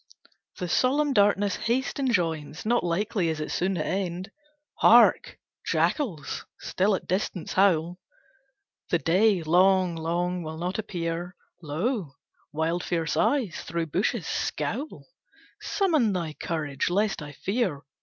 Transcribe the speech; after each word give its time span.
The 0.57 0.67
solemn 0.67 1.13
darkness 1.13 1.57
haste 1.57 1.99
enjoins, 1.99 2.65
Not 2.65 2.83
likely 2.83 3.29
is 3.29 3.39
it 3.39 3.51
soon 3.51 3.75
to 3.75 3.85
end. 3.85 4.31
Hark! 4.79 5.37
Jackals 5.63 6.43
still 6.59 6.95
at 6.95 7.05
distance 7.07 7.53
howl, 7.53 7.99
The 8.89 8.97
day, 8.97 9.43
long, 9.43 9.95
long 9.95 10.41
will 10.41 10.57
not 10.57 10.79
appear, 10.79 11.35
Lo, 11.61 12.15
wild 12.51 12.83
fierce 12.83 13.15
eyes 13.15 13.57
through 13.57 13.85
bushes 13.91 14.25
scowl, 14.25 15.05
Summon 15.61 16.13
thy 16.13 16.33
courage, 16.33 16.89
lest 16.89 17.21
I 17.21 17.33
fear. 17.33 17.83